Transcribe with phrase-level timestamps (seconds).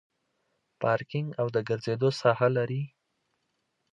[0.81, 2.83] پارکینګ او د ګرځېدو ساحه لري.